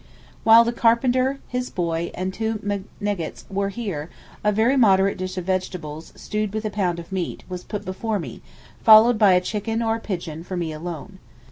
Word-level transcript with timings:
While 0.43 0.63
the 0.63 0.73
carpenter, 0.73 1.37
his 1.47 1.69
boy, 1.69 2.09
and 2.15 2.33
two 2.33 2.57
meneggets 2.63 3.45
were 3.51 3.69
here, 3.69 4.09
a 4.43 4.51
very 4.51 4.75
moderate 4.75 5.15
dish 5.15 5.37
of 5.37 5.45
vegetables, 5.45 6.11
stewed 6.15 6.55
with 6.55 6.65
a 6.65 6.71
pound 6.71 6.97
of 6.97 7.11
meat, 7.11 7.43
was 7.47 7.63
put 7.63 7.85
before 7.85 8.17
me, 8.17 8.41
followed 8.83 9.19
by 9.19 9.33
a 9.33 9.39
chicken 9.41 9.83
or 9.83 9.97
a 9.97 9.99
pigeon 9.99 10.43
for 10.43 10.57
me 10.57 10.73
alone. 10.73 11.19